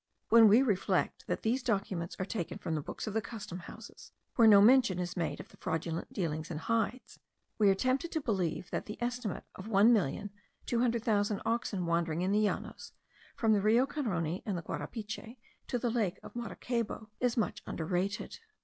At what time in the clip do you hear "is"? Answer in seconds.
4.97-5.15, 17.19-17.37